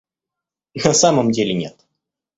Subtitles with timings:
[0.83, 1.77] На самом деле нет